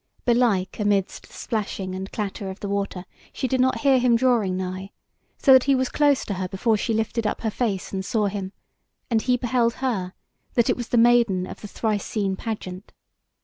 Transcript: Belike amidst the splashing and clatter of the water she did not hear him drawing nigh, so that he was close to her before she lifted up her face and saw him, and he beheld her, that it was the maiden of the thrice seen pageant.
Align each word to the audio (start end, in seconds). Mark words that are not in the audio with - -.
Belike 0.25 0.79
amidst 0.79 1.27
the 1.27 1.33
splashing 1.33 1.93
and 1.93 2.11
clatter 2.11 2.49
of 2.49 2.59
the 2.59 2.67
water 2.67 3.05
she 3.31 3.47
did 3.47 3.61
not 3.61 3.81
hear 3.81 3.99
him 3.99 4.15
drawing 4.15 4.57
nigh, 4.57 4.89
so 5.37 5.53
that 5.53 5.65
he 5.65 5.75
was 5.75 5.89
close 5.89 6.25
to 6.25 6.33
her 6.33 6.47
before 6.47 6.75
she 6.75 6.91
lifted 6.91 7.27
up 7.27 7.41
her 7.41 7.51
face 7.51 7.93
and 7.93 8.03
saw 8.03 8.25
him, 8.25 8.51
and 9.11 9.21
he 9.21 9.37
beheld 9.37 9.75
her, 9.75 10.13
that 10.55 10.71
it 10.71 10.75
was 10.75 10.87
the 10.87 10.97
maiden 10.97 11.45
of 11.45 11.61
the 11.61 11.67
thrice 11.67 12.03
seen 12.03 12.35
pageant. 12.35 12.93